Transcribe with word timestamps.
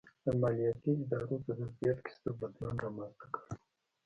د 0.23 0.25
مالیاتي 0.41 0.91
ادارو 1.01 1.37
په 1.45 1.51
ظرفیت 1.59 1.97
کې 2.03 2.11
ستر 2.17 2.33
بدلون 2.39 2.75
رامنځته 2.83 3.25
کړ. 3.33 3.41